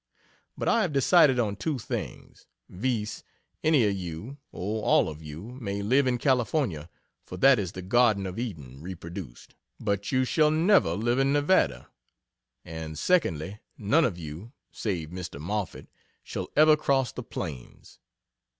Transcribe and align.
But 0.57 0.67
I 0.67 0.81
have 0.81 0.93
decided 0.93 1.39
on 1.39 1.55
two 1.55 1.77
things, 1.77 2.47
viz: 2.67 3.23
Any 3.63 3.85
of 3.85 3.95
you, 3.95 4.39
or 4.51 4.81
all 4.83 5.07
of 5.07 5.21
you, 5.21 5.59
may 5.61 5.83
live 5.83 6.07
in 6.07 6.17
California, 6.17 6.89
for 7.23 7.37
that 7.37 7.59
is 7.59 7.73
the 7.73 7.83
Garden 7.83 8.25
of 8.25 8.39
Eden 8.39 8.81
reproduced 8.81 9.53
but 9.79 10.11
you 10.11 10.25
shall 10.25 10.49
never 10.49 10.93
live 10.95 11.19
in 11.19 11.31
Nevada; 11.31 11.87
and 12.65 12.97
secondly, 12.97 13.59
none 13.77 14.03
of 14.03 14.17
you, 14.17 14.53
save 14.71 15.09
Mr. 15.09 15.39
Moffett, 15.39 15.87
shall 16.23 16.49
ever 16.57 16.75
cross 16.75 17.11
the 17.11 17.21
Plains. 17.21 17.99